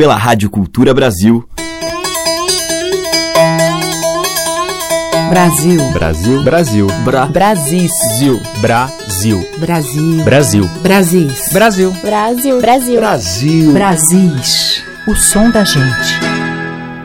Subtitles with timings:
[0.00, 1.46] pela Rádio Cultura Brasil.
[5.28, 5.92] Brasil.
[5.92, 6.42] Brasil.
[6.42, 6.86] Brasil.
[7.04, 7.26] Bra.
[7.26, 7.92] Brasis.
[8.16, 8.40] Zil.
[8.62, 9.46] Brasil.
[9.58, 10.24] Brasil.
[10.24, 10.64] Brasil.
[10.82, 11.52] Brasis.
[11.52, 11.92] Brasil.
[12.00, 12.60] Brasil.
[12.62, 12.98] Brasil.
[12.98, 13.72] Brasil.
[13.74, 14.82] Brasis.
[15.06, 16.18] O som da gente.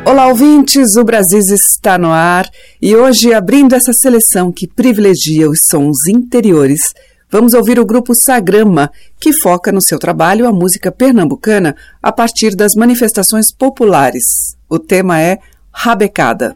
[0.05, 0.95] Olá, ouvintes!
[0.95, 2.47] O Brasis está no ar
[2.81, 6.93] e hoje, abrindo essa seleção que privilegia os sons interiores,
[7.29, 12.55] vamos ouvir o grupo Sagrama, que foca no seu trabalho a música pernambucana a partir
[12.55, 14.57] das manifestações populares.
[14.69, 15.39] O tema é
[15.71, 16.55] Rabecada.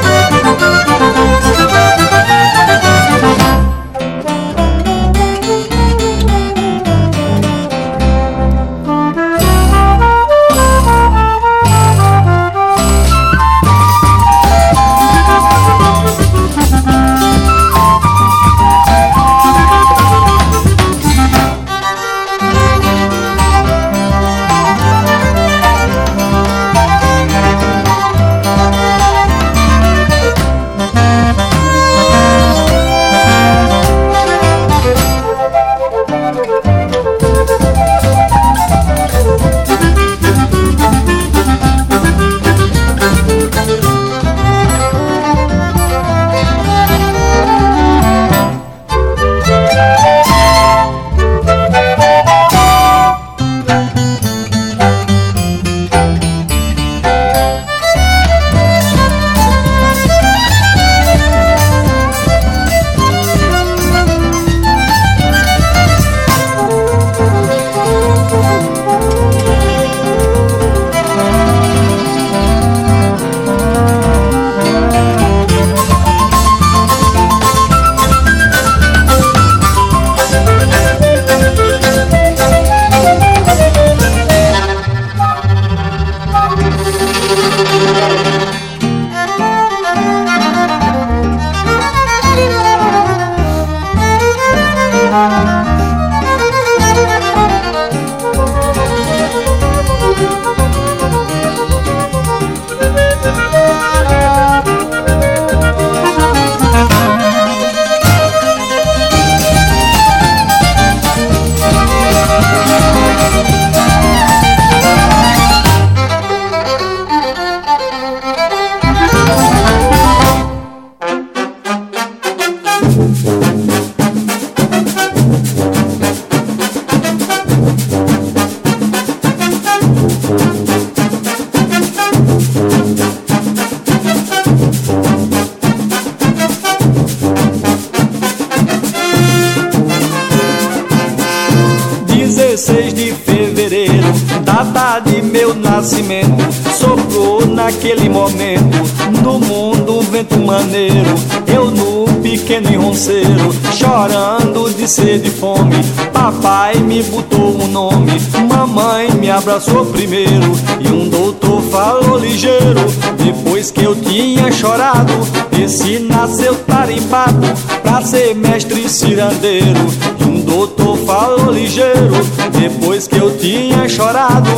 [155.01, 155.83] sede e fome.
[156.13, 158.13] Papai me botou um nome,
[158.47, 160.51] mamãe me abraçou primeiro.
[160.79, 162.81] E um doutor falou ligeiro,
[163.17, 165.13] depois que eu tinha chorado.
[165.59, 167.47] Esse nasceu tarimbado
[167.81, 169.79] pra ser mestre cirandeiro.
[170.19, 172.15] E um doutor falou ligeiro,
[172.59, 174.49] depois que eu tinha chorado.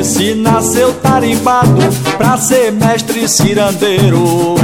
[0.00, 1.80] Esse nasceu tarimbado
[2.16, 4.56] pra ser mestre cirandeiro.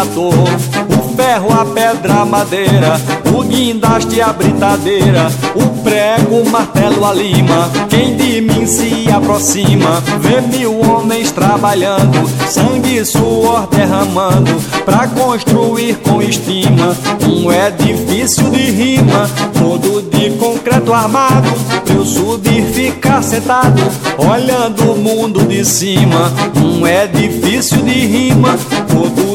[0.00, 2.98] Trator, o ferro, a pedra, a madeira,
[3.36, 7.70] o guindaste, a britadeira, o prego, o martelo, a lima.
[7.90, 14.52] Quem de mim se aproxima, vê mil homens trabalhando, sangue e suor derramando,
[14.84, 16.96] pra construir com estima
[17.28, 21.50] um edifício de rima, todo de concreto armado,
[21.84, 23.82] pra eu subir, ficar sentado,
[24.18, 26.32] olhando o mundo de cima.
[26.56, 28.58] Um edifício de rima,
[28.88, 29.29] todo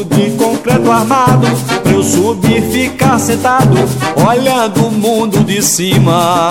[0.66, 1.46] de concreto armado,
[1.82, 3.76] pra eu subir, ficar sentado,
[4.28, 6.50] olhando o mundo de cima.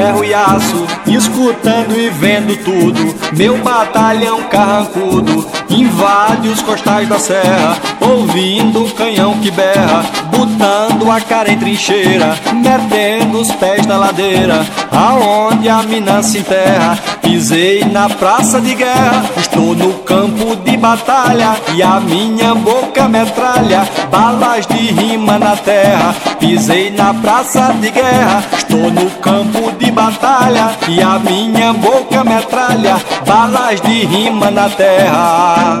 [0.00, 3.14] Ferro e aço, escutando e vendo tudo.
[3.36, 10.02] Meu batalhão carrancudo invade os costais da serra, ouvindo o canhão que berra,
[10.34, 16.98] botando a cara em trincheira, metendo os pés na ladeira, aonde a mina se enterra.
[17.30, 23.88] Pisei na praça de guerra, estou no campo de batalha e a minha boca metralha
[24.10, 26.12] balas de rima na terra.
[26.40, 32.96] Pisei na praça de guerra, estou no campo de batalha e a minha boca metralha
[33.24, 35.80] balas de rima na terra.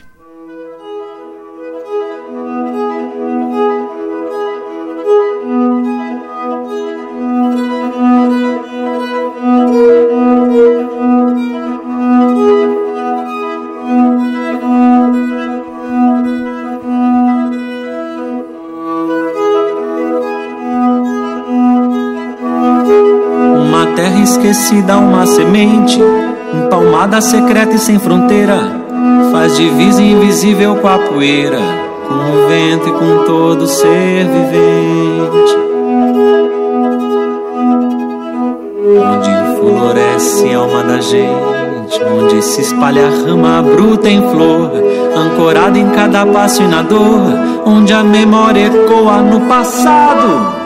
[27.01, 28.59] Empalmada secreta e sem fronteira
[29.31, 31.57] Faz divisa invisível com a poeira
[32.07, 35.57] Com o vento e com todo ser vivente.
[38.85, 44.71] Onde floresce a alma da gente Onde se espalha a rama bruta em flor
[45.15, 47.33] Ancorada em cada passo e na dor
[47.65, 50.60] Onde a memória ecoa no passado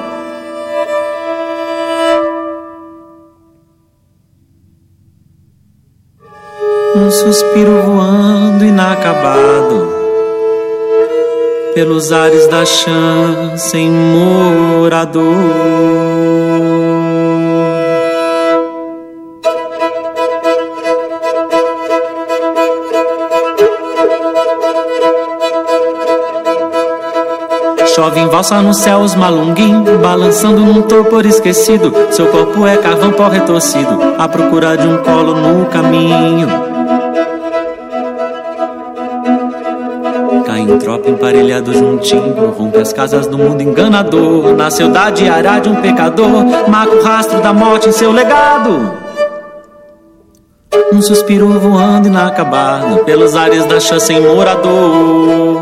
[7.06, 9.94] um suspiro voando inacabado
[11.76, 15.24] pelos ares da chã sem morador.
[27.86, 31.94] Chove em valsa no céu os malunguim, balançando num torpor esquecido.
[32.12, 36.75] Seu corpo é carvão pó retorcido, à procura de um colo no caminho.
[40.78, 44.56] Tropa emparelhado juntinho, rompe as casas do mundo enganador.
[44.56, 44.70] Na
[45.10, 49.06] diária de um pecador, marca o rastro da morte em seu legado.
[50.94, 55.62] Um suspiro voando inacabado pelos ares da chã sem morador.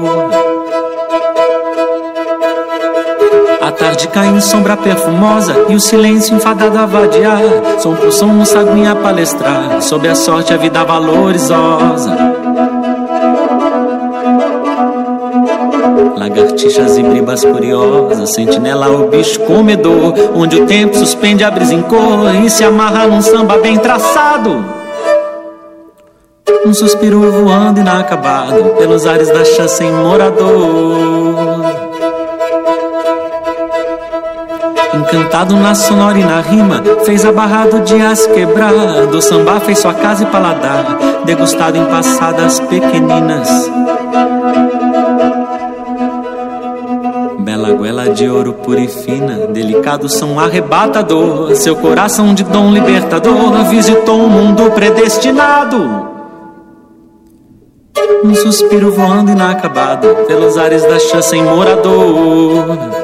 [3.61, 7.41] A tarde cai em sombra perfumosa e o silêncio enfadado a vadiar.
[7.79, 12.32] Som por som, um saguinha palestrar sobre a sorte a vida valorizosa.
[16.23, 21.81] Lagartixas e bribas curiosas, sentinela o bicho comedor, onde o tempo suspende a brisa em
[21.81, 24.63] cor e se amarra num samba bem traçado.
[26.65, 31.35] Um suspiro voando inacabado pelos ares da chã sem morador.
[34.93, 38.71] Encantado na sonora e na rima, fez a barra do dia se quebrar.
[39.11, 40.85] Do samba fez sua casa e paladar,
[41.25, 43.69] degustado em passadas pequeninas.
[47.77, 51.55] Goela de ouro purifina, delicado som arrebatador.
[51.55, 56.13] Seu coração de dom libertador visitou um mundo predestinado.
[58.23, 63.02] Um suspiro voando inacabado pelos ares da chã sem morador.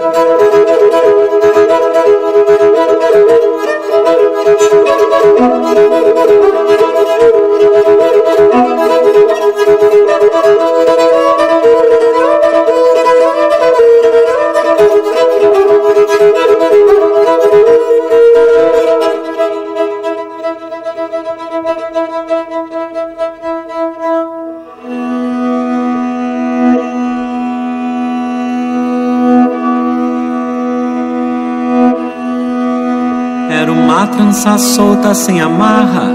[34.07, 36.09] Trança solta sem amarra,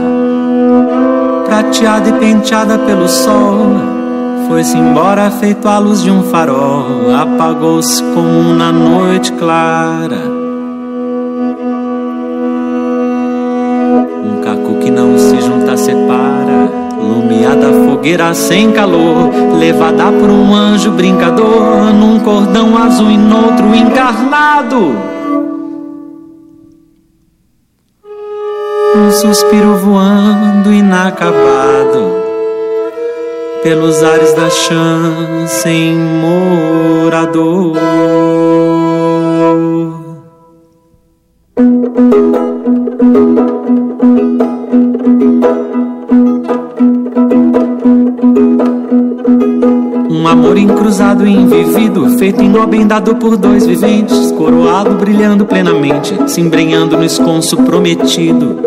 [1.47, 3.95] prateada e penteada pelo sol.
[4.49, 10.23] Foi-se embora feito a luz de um farol, apagou-se como na noite clara.
[14.23, 20.91] Um caco que não se junta separa, lumiada fogueira sem calor, levada por um anjo
[20.91, 25.14] brincador, num cordão azul e noutro encarnado.
[29.25, 32.23] Suspiro voando inacabado
[33.63, 37.73] pelos ares da chã sem morador.
[50.95, 56.97] Encruzado e invivido, feito em nó dado por dois viventes, coroado brilhando plenamente, se embrenhando
[56.97, 58.61] no esconso prometido.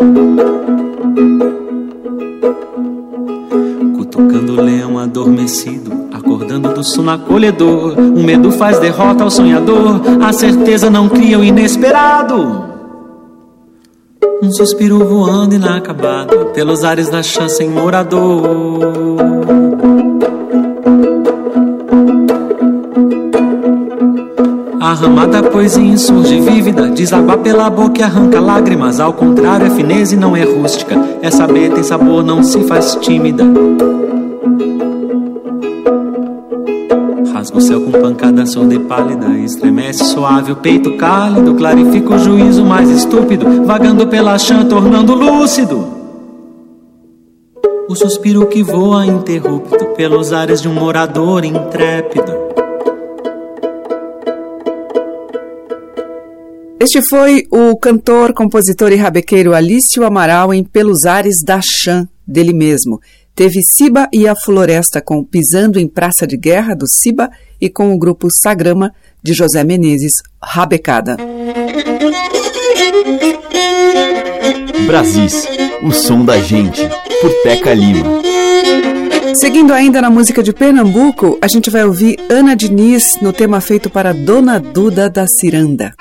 [3.96, 7.98] Cutucando o leão adormecido, acordando do sono acolhedor.
[7.98, 12.64] O medo faz derrota ao sonhador, a certeza não cria o inesperado.
[14.42, 19.37] Um suspiro voando inacabado, pelos ares da chance em morador.
[24.88, 28.98] A ramada poesia insurge vívida, desaba pela boca e arranca lágrimas.
[28.98, 30.96] Ao contrário, é fineza e não é rústica.
[31.20, 33.44] É saber, tem sabor, não se faz tímida.
[37.34, 39.28] Rasga o céu com pancada surda e pálida.
[39.28, 41.54] Estremece suave o peito cálido.
[41.54, 43.66] Clarifica o juízo mais estúpido.
[43.66, 45.86] Vagando pela chã, tornando lúcido.
[47.86, 52.47] O suspiro que voa interrupto pelos ares de um morador intrépido.
[56.80, 62.52] Este foi o cantor, compositor e rabequeiro Alício Amaral em Pelos Ares da Chã, dele
[62.52, 63.00] mesmo.
[63.34, 67.30] Teve Siba e a Floresta com Pisando em Praça de Guerra, do Siba,
[67.60, 71.16] e com o grupo Sagrama, de José Menezes, Rabecada.
[74.86, 75.48] Brasis,
[75.82, 76.80] o som da gente,
[77.20, 78.22] por Teca Lima.
[79.34, 83.90] Seguindo ainda na música de Pernambuco, a gente vai ouvir Ana Diniz no tema feito
[83.90, 85.92] para Dona Duda da Ciranda.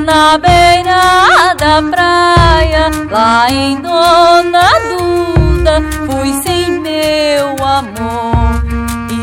[0.00, 8.62] Na beira da praia, lá em Dona Duda, fui sem meu amor.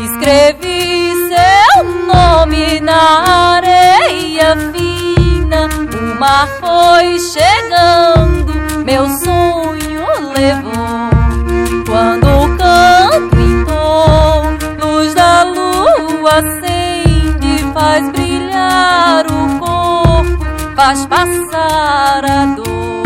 [0.04, 8.52] Escrevi seu nome na areia fina, o mar foi chegando,
[8.84, 10.06] meu sonho
[10.36, 11.07] levou.
[20.78, 23.02] Faz passar a dor.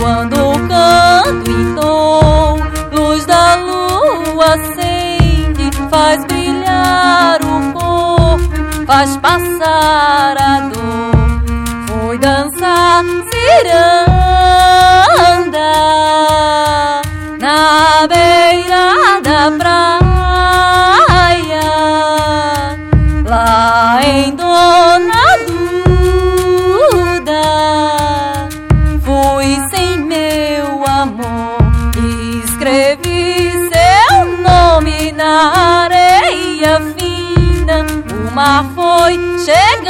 [0.00, 0.36] Quando
[0.66, 2.58] canto entou,
[2.90, 11.42] luz da lua acende, faz brilhar o corpo, faz passar a dor.
[11.86, 13.95] Foi dançar ciranda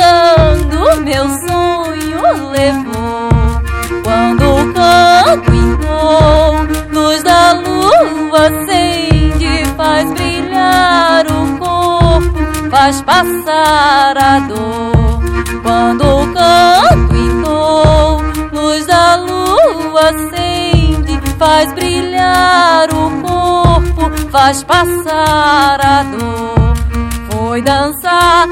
[0.07, 3.29] chegando, meu sonho levou.
[4.03, 15.23] Quando canto entrou, luz da lua acende, faz brilhar o corpo, faz passar a dor.
[15.63, 18.23] Quando o canto entrou,
[18.53, 26.67] luz da lua acende, faz brilhar o corpo, faz passar a dor
[27.57, 28.47] foi dançar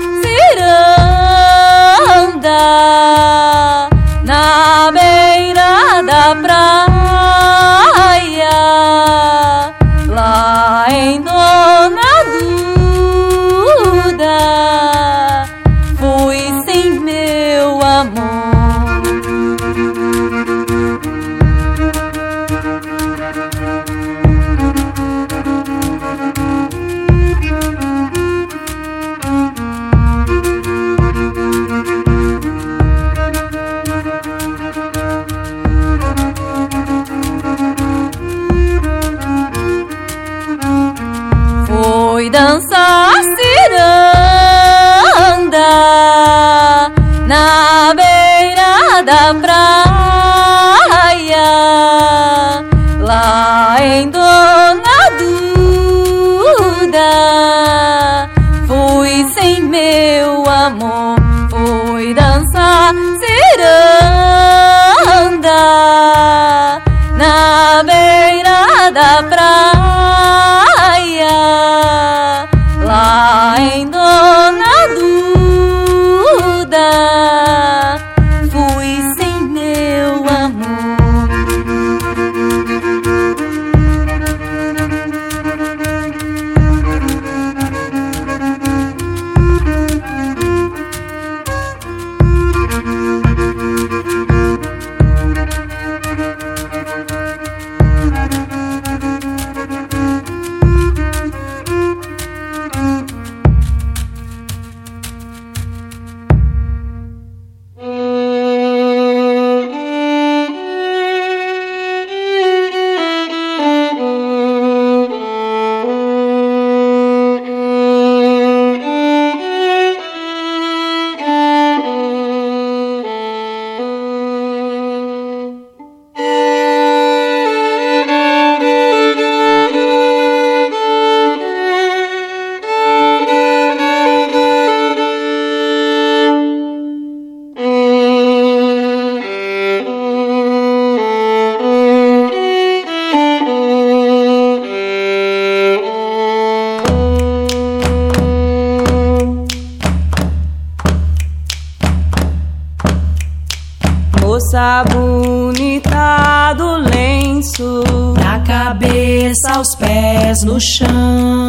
[160.44, 161.43] no chão.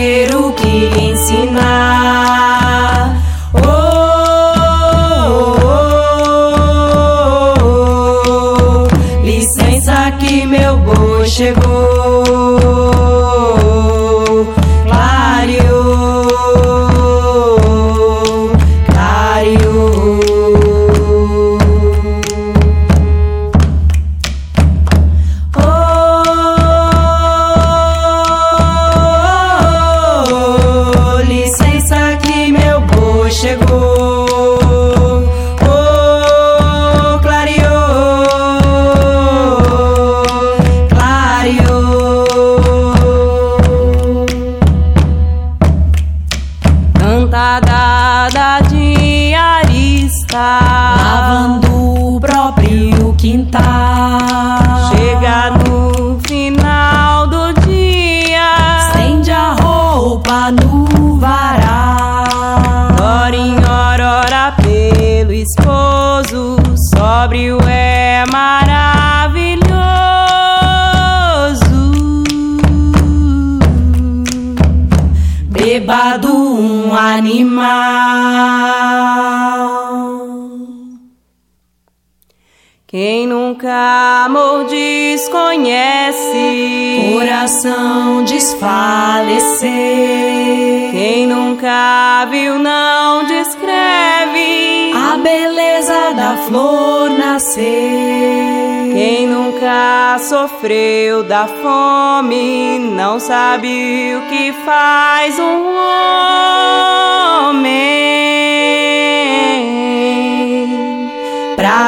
[0.00, 2.59] ter o que ensinar.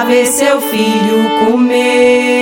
[0.04, 2.41] ver seu filho comer.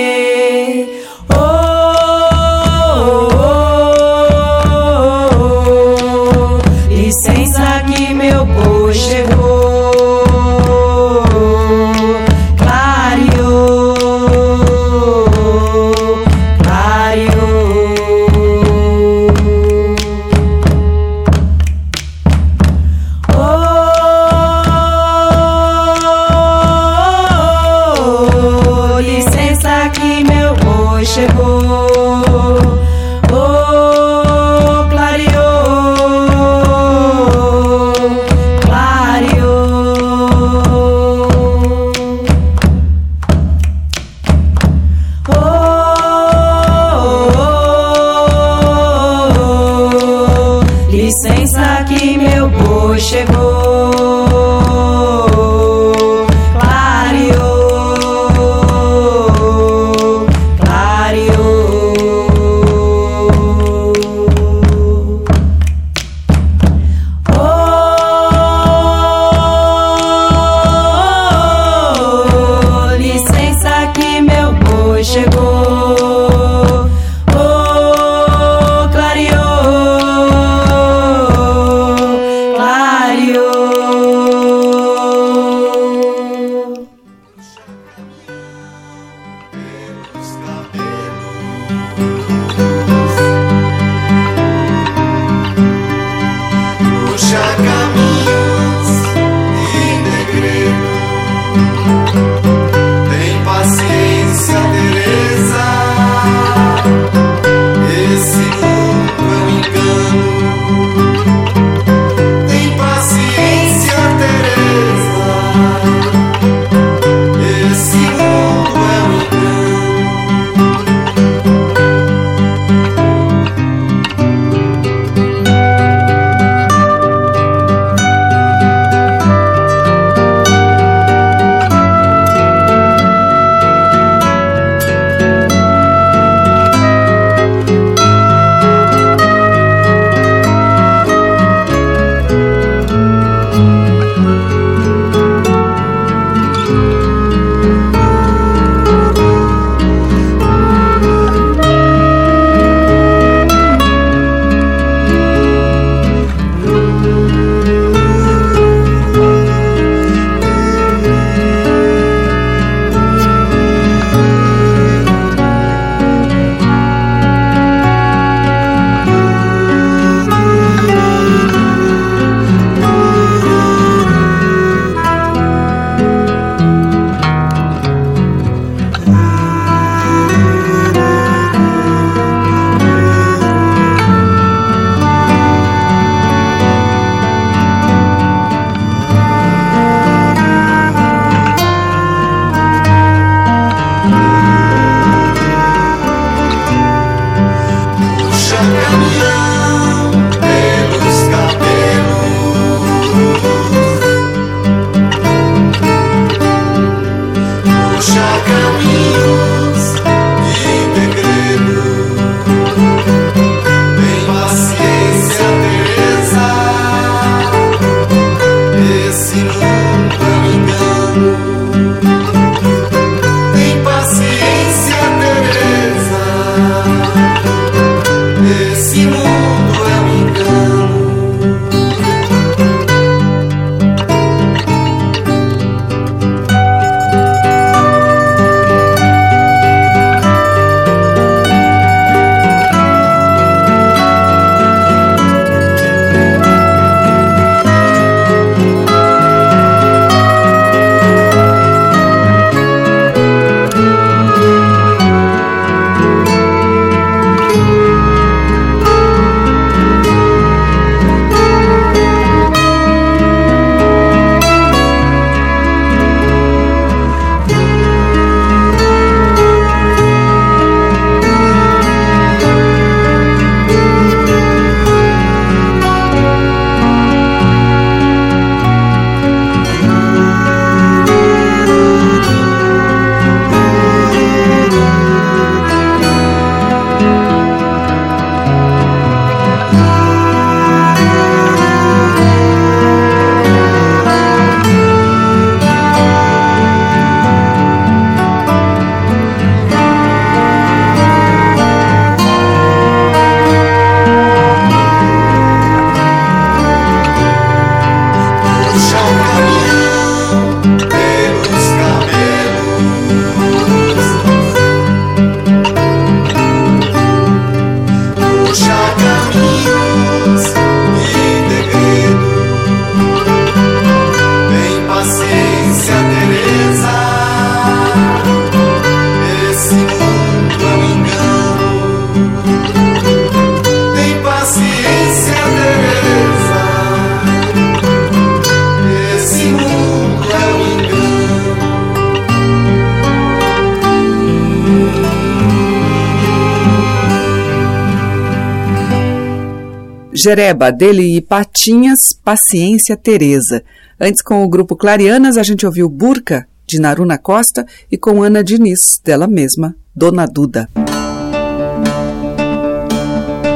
[350.21, 353.63] Jereba, dele e Patinhas, Paciência Teresa.
[353.99, 358.43] Antes, com o grupo Clarianas, a gente ouviu Burca, de Naruna Costa, e com Ana
[358.43, 360.69] Diniz, dela mesma, Dona Duda.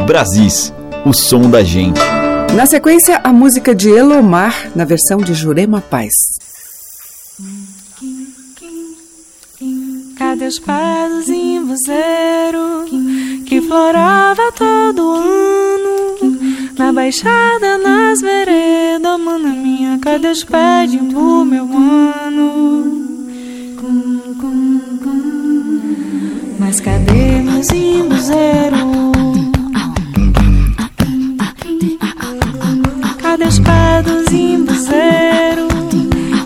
[0.08, 0.74] Brasis,
[1.06, 2.00] o som da gente.
[2.56, 6.14] Na sequência, a música de Elomar, na versão de Jurema Paz.
[10.18, 11.46] Cadê os pés em
[13.46, 16.15] que florava todo ano?
[16.78, 23.16] Na baixada, nas veredas, mana minha, cadê os pés do meu mano?
[26.60, 29.12] Mas cadê meus imbuzeiro?
[33.22, 35.68] Cadê os pés dos imbuzeiro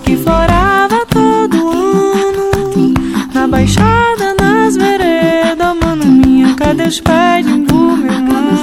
[0.04, 2.94] que florava todo ano?
[3.34, 8.59] Na baixada, nas veredas, mana minha, cadê os pés do meu mano?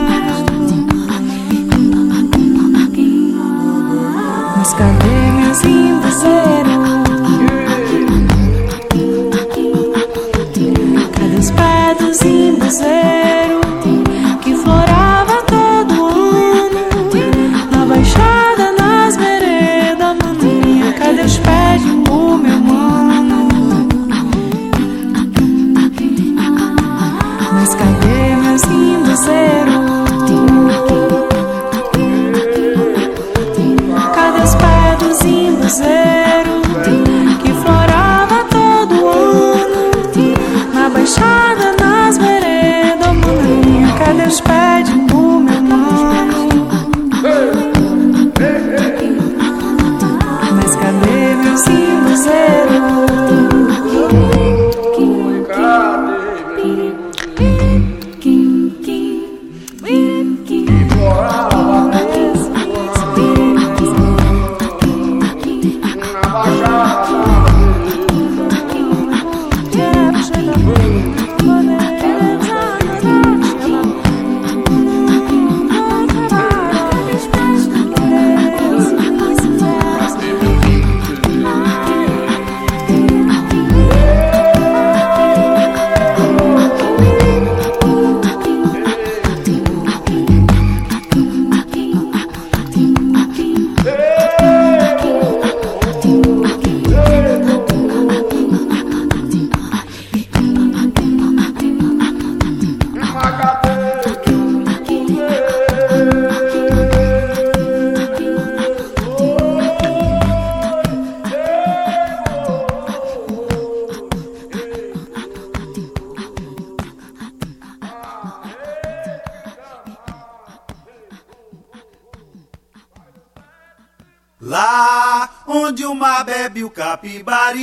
[126.96, 127.60] Capibaribe,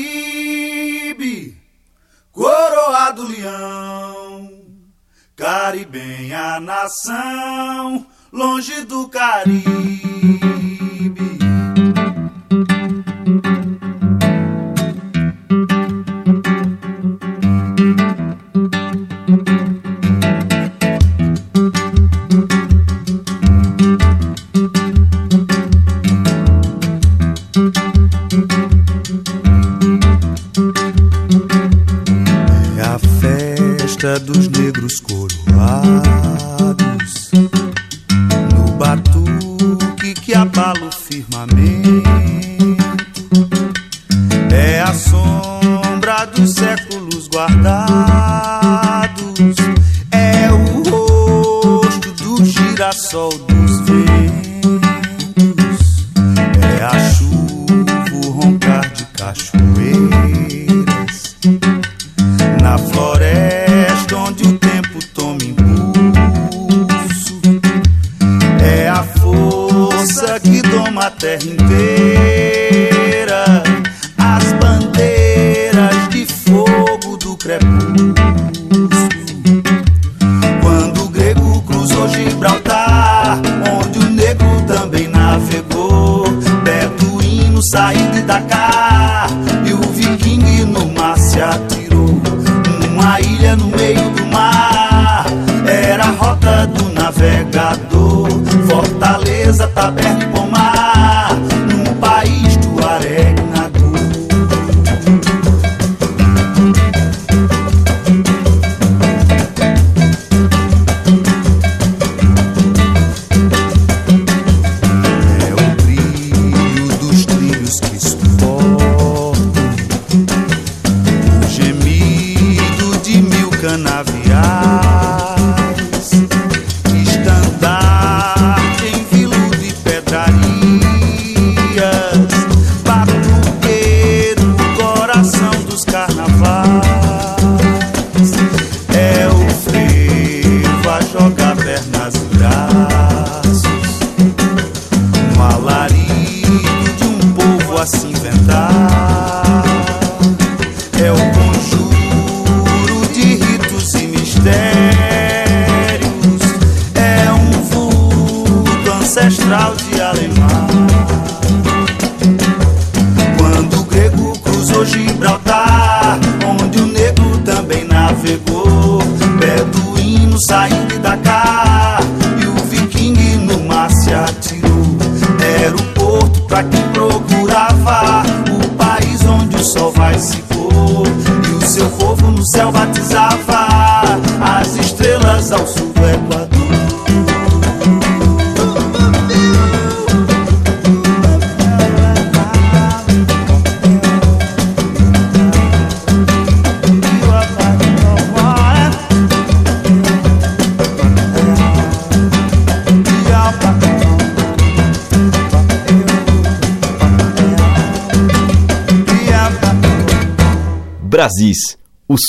[2.32, 4.62] coroado leão,
[5.36, 10.13] caribenha nação, longe do Caribe.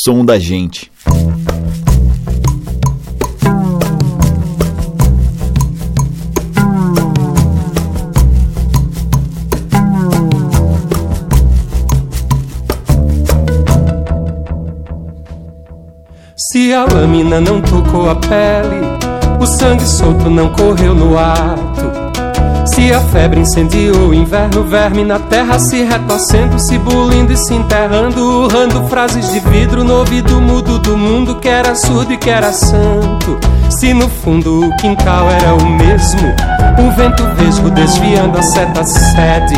[0.04, 0.92] Som da gente.
[16.36, 18.82] Se a lâmina não tocou a pele,
[19.40, 21.63] o sangue solto não correu no ato.
[22.66, 27.54] Se a febre incendiou o inverno, verme na terra se retorcendo, se bulindo e se
[27.54, 32.30] enterrando, urrando frases de vidro no ouvido mudo do mundo que era surdo e que
[32.30, 33.38] era santo.
[33.68, 36.20] Se no fundo o quintal era o mesmo,
[36.78, 39.56] o vento vesgo desviando a seta sede.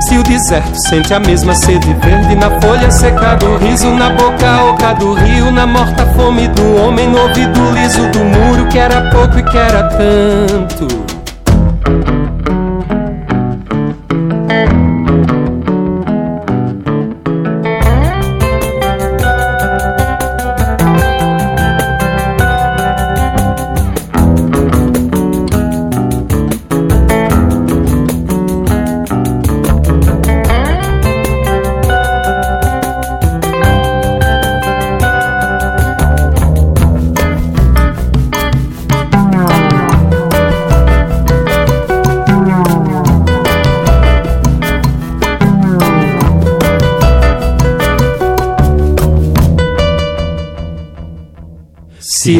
[0.00, 4.64] Se o deserto sente a mesma sede verde na folha seca do riso, na boca
[4.64, 9.10] oca do rio, na morta fome do homem, no ouvido liso do muro que era
[9.10, 11.05] pouco e que era tanto.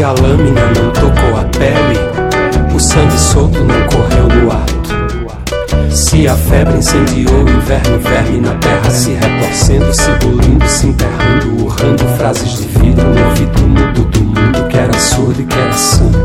[0.06, 1.98] A lâmina não tocou a pele,
[2.72, 5.90] o sangue solto não correu no ato.
[5.90, 11.64] Se a febre incendiou o inverno, verme na terra se retorcendo, se bulindo, se enterrando,
[11.64, 15.72] urrando frases de vidro no ouvido mudo do mundo que era surdo e que era
[15.72, 16.18] santo.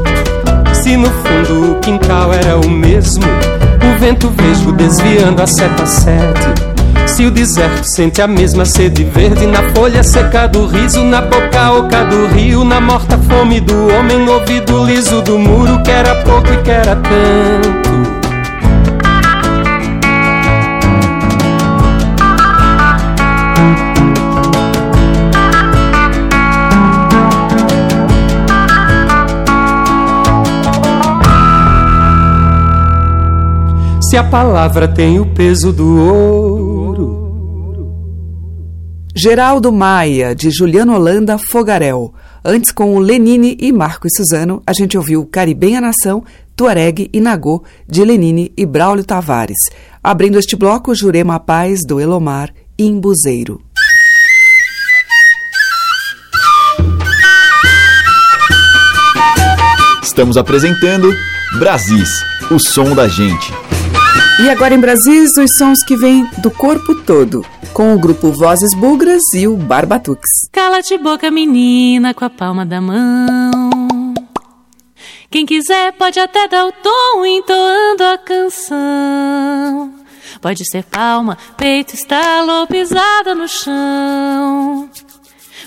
[0.74, 6.71] Se no fundo o quintal era o mesmo, o vento vesgo desviando a seta sete.
[7.16, 11.72] Se o deserto sente a mesma sede verde na folha seca do riso, na boca
[11.74, 16.16] oca do rio, na morta fome do homem, no ouvido liso do muro que era
[16.24, 17.92] pouco e que era tanto.
[34.10, 36.71] Se a palavra tem o peso do ouro.
[39.24, 42.12] Geraldo Maia, de Juliano Holanda Fogarel.
[42.44, 46.24] Antes, com o Lenine e Marco e Suzano, a gente ouviu Caribenha Nação,
[46.56, 49.60] Tuareg e Nagô, de Lenine e Braulio Tavares.
[50.04, 53.62] Abrindo este bloco, Jurema Paz, do Elomar, Imbuzeiro.
[60.02, 61.14] Estamos apresentando
[61.60, 62.10] Brasis,
[62.50, 63.54] o som da gente.
[64.44, 68.74] E agora em Brasis, os sons que vêm do corpo todo, com o grupo Vozes
[68.74, 70.32] Bugras e o Barbatuques.
[70.52, 74.16] Cala-te boca, menina, com a palma da mão.
[75.30, 79.94] Quem quiser pode até dar o tom entoando a canção.
[80.42, 84.90] Pode ser palma, peito, estalo pisada no chão.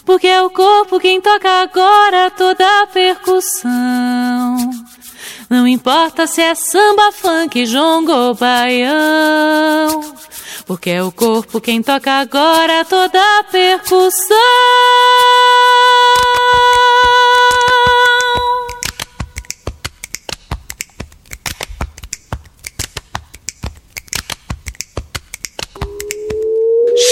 [0.04, 4.56] Porque é o corpo quem toca agora toda a percussão.
[5.55, 10.00] Não importa se é samba, funk, jongo ou baião.
[10.66, 14.36] Porque é o corpo quem toca agora toda a percussão.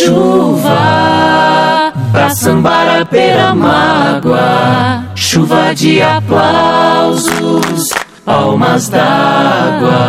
[0.01, 10.01] Chuva pra sambar a pera mágoa, chuva de aplausos palmas d'água,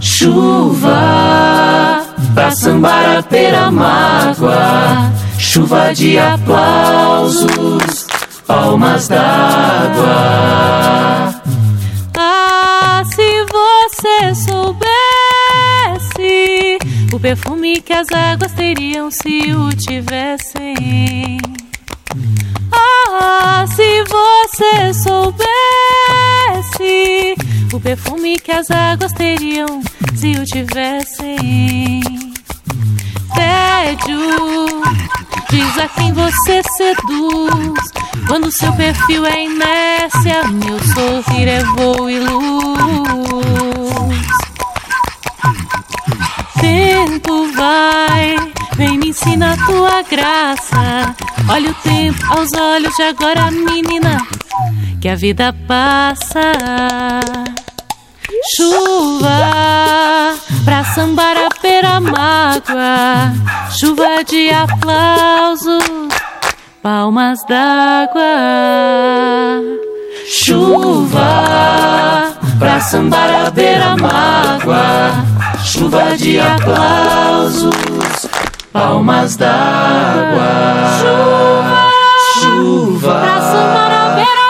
[0.00, 2.02] chuva
[2.34, 8.06] pra sambar a pera mágoa, chuva de aplausos,
[8.46, 10.14] palmas d'água.
[12.16, 14.88] Ah, se você soubesse
[17.12, 21.40] o perfume que as águas teriam se o tivessem.
[22.72, 26.31] Ah, se você soubesse
[27.72, 29.82] o perfume que as águas teriam
[30.14, 32.00] se o tivessem.
[33.34, 34.82] Tédio,
[35.50, 37.92] diz a quem você seduz.
[38.26, 42.72] Quando seu perfil é inércia, meu sorrir é voo e luz.
[46.60, 48.36] Tempo vai,
[48.76, 51.16] vem me ensina a tua graça.
[51.48, 54.24] Olha o tempo aos olhos de agora, menina,
[55.02, 56.52] que a vida passa.
[58.54, 63.32] Chuva pra sambar a pera mágoa,
[63.68, 65.82] chuva de aplausos,
[66.80, 68.22] palmas d'água.
[70.30, 71.20] Chuva
[72.60, 75.26] pra sambar a beira mágoa,
[75.64, 77.72] chuva de aplausos,
[78.72, 80.52] palmas d'água.
[81.00, 81.90] Chuva,
[82.40, 83.91] chuva pra sambar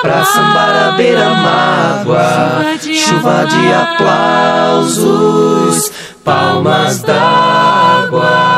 [0.02, 5.92] pra sambar a beira mágoa, chuva de aplausos,
[6.24, 8.52] palmas d'água.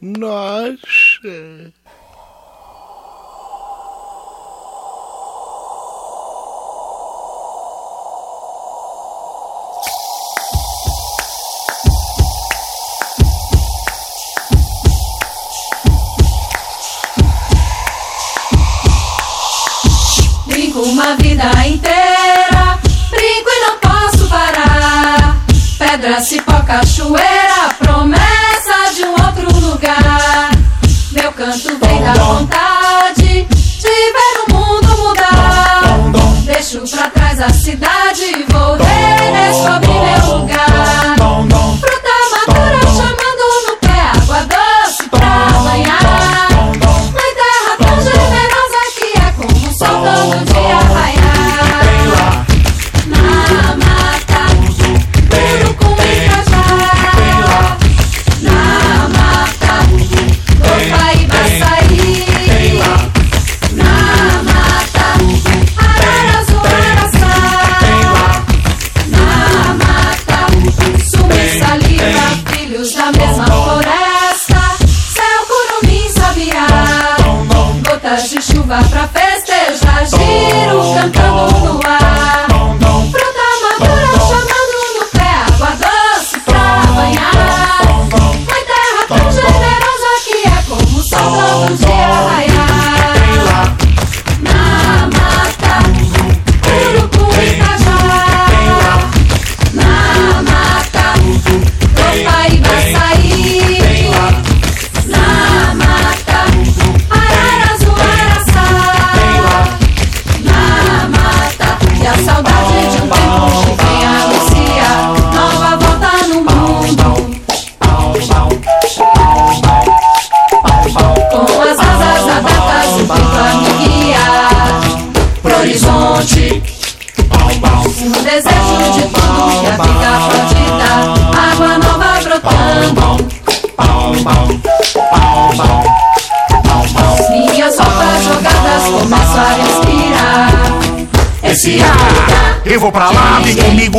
[0.00, 1.77] Nossa.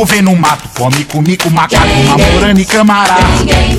[0.00, 0.68] Comigo, vem no mato.
[0.74, 3.16] Come comigo, macaco, mamorana e camará.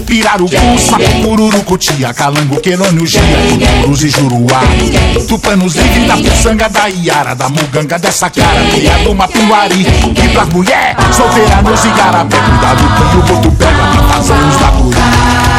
[0.05, 3.21] Pirarucu, sapo, pururu, cutia, calango, querônio, gia,
[3.83, 4.61] cruz e juruá.
[5.27, 9.81] Tupanos livre da peçanga, da iara, da muganga, dessa cara, cria do mapiuari.
[9.81, 15.50] E pras mulher, solteira, nos igarapé, cuidado que o boto pega, fazemos da turma.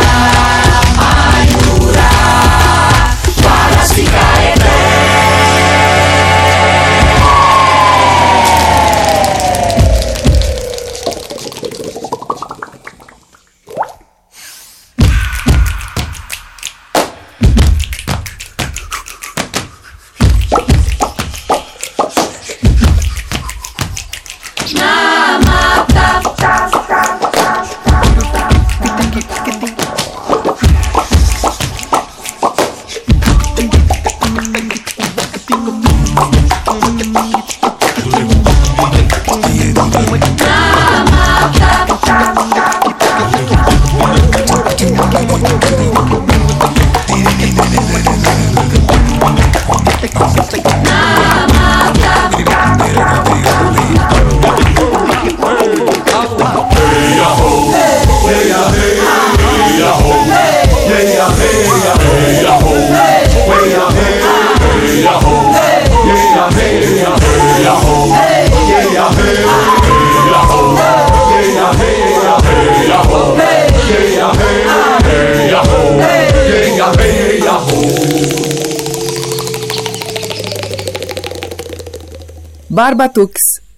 [82.82, 83.30] Barbatux,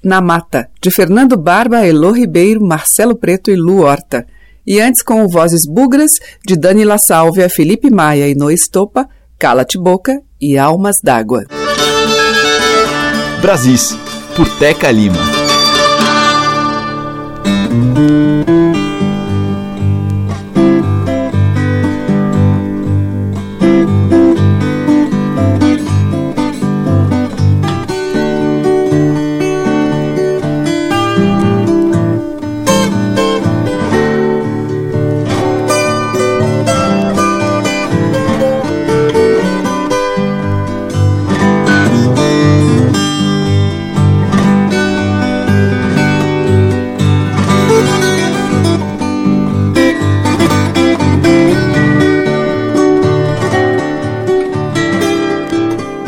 [0.03, 4.25] na Mata, de Fernando Barba, Elô Ribeiro, Marcelo Preto e Lu Horta.
[4.67, 9.07] E antes com vozes bugras de Dani La Sálvia, Felipe Maia e Noe Estopa,
[9.39, 11.45] Cala-te Boca e Almas d'Água.
[13.43, 13.95] Brasis,
[14.35, 15.21] por Teca Lima.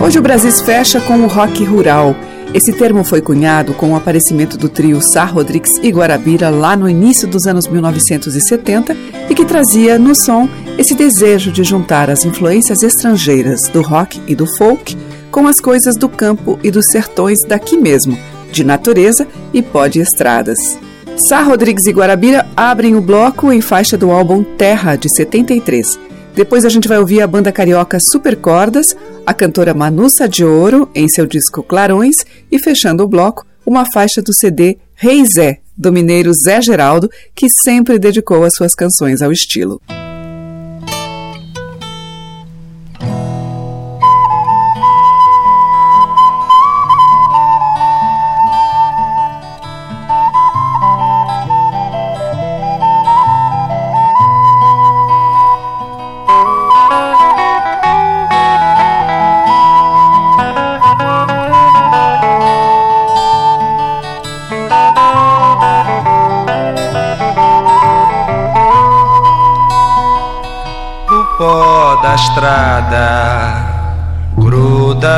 [0.07, 2.15] Hoje o Brasil fecha com o rock rural.
[2.55, 6.89] Esse termo foi cunhado com o aparecimento do trio Sá Rodrigues e Guarabira lá no
[6.89, 8.97] início dos anos 1970
[9.29, 10.49] e que trazia no som
[10.79, 14.97] esse desejo de juntar as influências estrangeiras do rock e do folk
[15.33, 18.17] com as coisas do campo e dos sertões daqui mesmo,
[18.53, 20.79] de natureza e pó de estradas.
[21.17, 25.99] Sá Rodrigues e Guarabira abrem o bloco em faixa do álbum Terra, de 73.
[26.37, 28.95] Depois a gente vai ouvir a banda carioca Supercordas,
[29.27, 32.15] a cantora Manussa de Ouro em seu disco Clarões
[32.51, 37.49] e fechando o bloco, uma faixa do CD Rei Zé, do mineiro Zé Geraldo, que
[37.51, 39.83] sempre dedicou as suas canções ao estilo.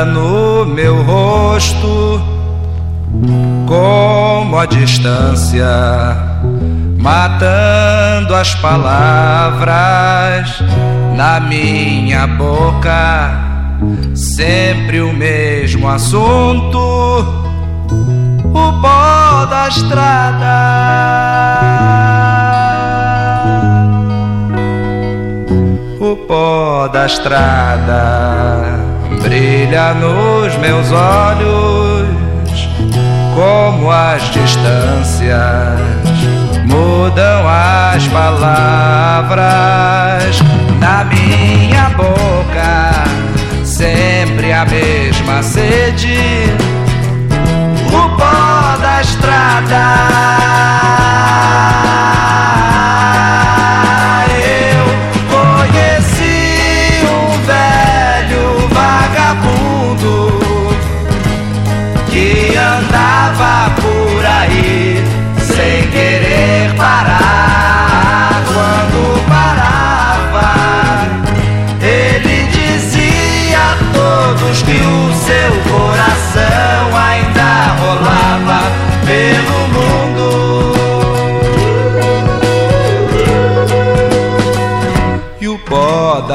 [0.05, 2.21] No meu rosto,
[3.67, 5.65] como a distância,
[6.97, 9.69] matando as palavras
[11.15, 13.47] na minha boca.
[14.13, 16.77] Sempre o mesmo assunto,
[18.43, 20.99] o pó da estrada.
[26.01, 28.68] o pó da estrada
[29.21, 32.07] brilha nos meus olhos,
[33.35, 35.79] como as distâncias
[36.65, 39.39] mudam as palavras
[40.79, 43.03] na minha boca,
[43.63, 46.17] sempre a mesma sede,
[47.87, 50.38] o pó da estrada.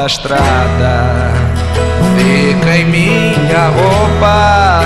[0.05, 1.33] Da estrada.
[2.15, 4.83] Fica em minha roupa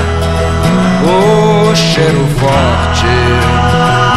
[1.03, 3.05] o cheiro forte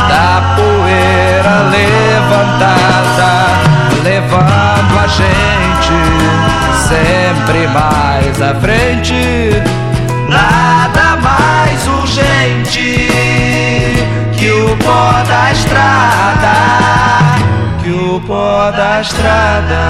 [0.08, 3.32] da poeira levantada,
[4.04, 5.92] levando a gente
[6.88, 9.71] sempre mais à frente.
[18.20, 19.82] Pó da estrada.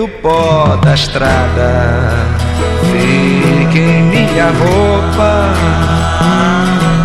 [0.00, 2.26] O pó da estrada.
[2.92, 5.52] Fique em minha roupa,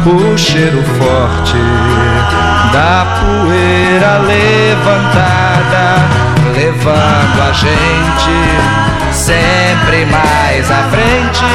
[0.05, 1.57] o cheiro forte
[2.71, 5.97] da poeira levantada,
[6.53, 8.31] levando a gente
[9.11, 11.45] sempre mais à frente.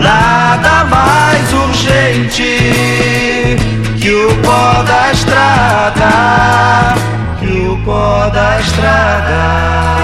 [0.00, 3.56] Nada mais urgente
[4.00, 6.94] que o pó da estrada,
[7.68, 9.98] o pó da estrada.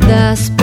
[0.00, 0.57] das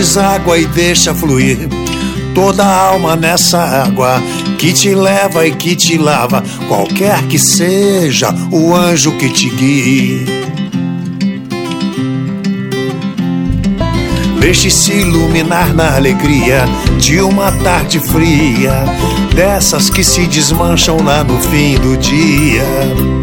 [0.00, 1.68] deságua e deixa fluir
[2.34, 4.22] toda a alma nessa água
[4.56, 10.24] que te leva e que te lava, qualquer que seja o anjo que te guie.
[14.40, 16.64] Deixe-se iluminar na alegria
[16.98, 18.84] de uma tarde fria,
[19.34, 23.19] dessas que se desmancham lá no fim do dia.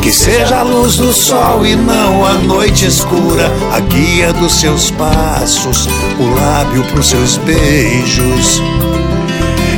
[0.00, 4.90] Que seja a luz do sol e não a noite escura, a guia dos seus
[4.90, 5.88] passos,
[6.18, 8.60] o lábio pros seus beijos.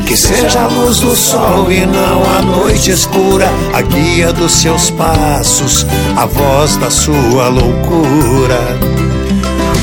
[0.07, 4.91] Que seja a luz do sol e não a noite escura, a guia dos seus
[4.91, 5.87] passos,
[6.17, 8.79] a voz da sua loucura.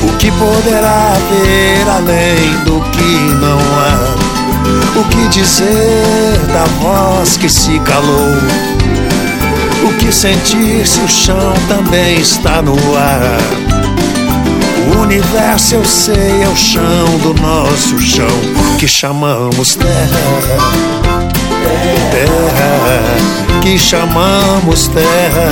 [0.02, 4.98] O que poderá haver além do que não há?
[4.98, 8.36] O que dizer da voz que se calou?
[9.84, 13.40] O que sentir se o chão também está no ar?
[14.94, 18.26] O universo eu sei é o chão do nosso chão
[18.78, 20.22] que chamamos terra.
[22.10, 25.50] Terra que chamamos terra.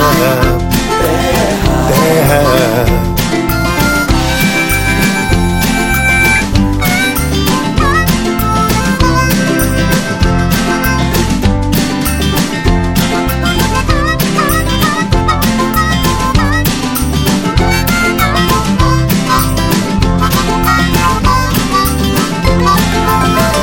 [1.87, 3.20] Terra.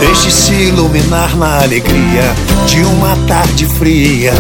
[0.01, 2.35] Deixe-se iluminar na alegria
[2.67, 4.33] de uma tarde fria,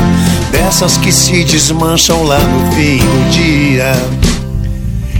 [0.52, 3.92] dessas que se desmancham lá no fim do dia.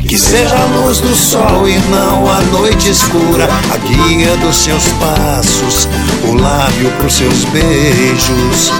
[0.06, 4.84] Que seja a luz do sol e não a noite escura, a guia dos seus
[5.00, 5.88] passos,
[6.26, 8.72] o lábio pros seus beijos.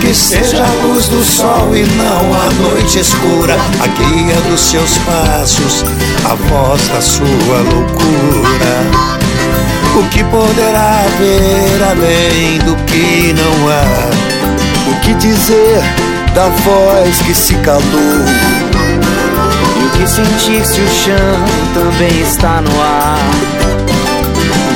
[0.00, 4.96] Que seja a luz do sol e não a noite escura, a guia dos seus
[4.98, 5.84] passos,
[6.24, 9.27] a voz da sua loucura.
[9.98, 14.92] O que poderá haver além do que não há?
[14.92, 15.82] O que dizer
[16.36, 17.82] da voz que se calou?
[19.76, 21.44] E o que sentir se o chão
[21.74, 23.18] também está no ar?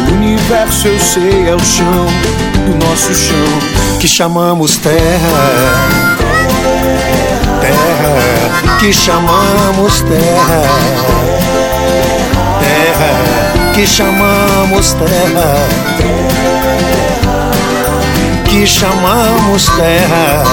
[0.08, 2.06] O universo eu sei é o chão,
[2.66, 4.98] o nosso chão, que chamamos terra.
[7.60, 10.62] Terra, que chamamos terra.
[12.58, 15.54] Terra que chamamos terra,
[18.44, 20.44] que chamamos terra,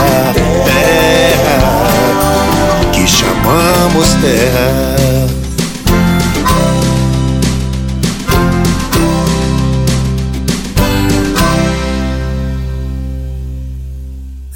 [0.65, 1.61] terra,
[2.93, 5.38] que chamamos terra.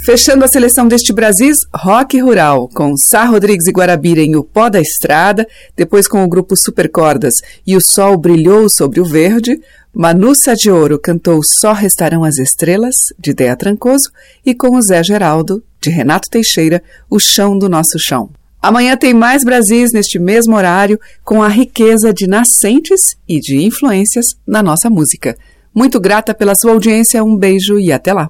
[0.03, 4.67] Fechando a seleção deste Brasis, rock rural, com Sá Rodrigues e Guarabira em O Pó
[4.67, 5.47] da Estrada,
[5.77, 7.35] depois com o grupo Supercordas
[7.65, 9.61] e O Sol Brilhou Sobre o Verde,
[9.93, 14.11] Manu de Ouro cantou Só Restarão as Estrelas, de Dea Trancoso,
[14.45, 18.29] e com o Zé Geraldo, de Renato Teixeira, O Chão do Nosso Chão.
[18.61, 24.25] Amanhã tem mais Brasis neste mesmo horário, com a riqueza de nascentes e de influências
[24.45, 25.37] na nossa música.
[25.73, 28.29] Muito grata pela sua audiência, um beijo e até lá!